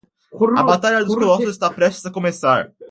A 0.57 0.63
batalha 0.63 1.03
de 1.03 1.05
colossos 1.13 1.49
está 1.51 1.69
prestes 1.69 2.03
a 2.07 2.11
começar! 2.11 2.73